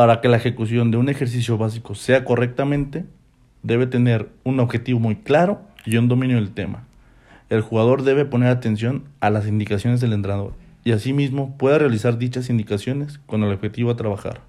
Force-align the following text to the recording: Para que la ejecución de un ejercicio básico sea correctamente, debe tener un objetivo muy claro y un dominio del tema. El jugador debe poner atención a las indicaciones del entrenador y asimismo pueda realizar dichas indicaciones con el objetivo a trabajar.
Para 0.00 0.22
que 0.22 0.28
la 0.28 0.38
ejecución 0.38 0.90
de 0.90 0.96
un 0.96 1.10
ejercicio 1.10 1.58
básico 1.58 1.94
sea 1.94 2.24
correctamente, 2.24 3.04
debe 3.62 3.86
tener 3.86 4.30
un 4.44 4.58
objetivo 4.58 4.98
muy 4.98 5.16
claro 5.16 5.60
y 5.84 5.98
un 5.98 6.08
dominio 6.08 6.36
del 6.36 6.54
tema. 6.54 6.86
El 7.50 7.60
jugador 7.60 8.02
debe 8.02 8.24
poner 8.24 8.48
atención 8.48 9.04
a 9.20 9.28
las 9.28 9.46
indicaciones 9.46 10.00
del 10.00 10.14
entrenador 10.14 10.54
y 10.84 10.92
asimismo 10.92 11.54
pueda 11.58 11.76
realizar 11.76 12.16
dichas 12.16 12.48
indicaciones 12.48 13.20
con 13.26 13.42
el 13.42 13.52
objetivo 13.52 13.90
a 13.90 13.96
trabajar. 13.96 14.40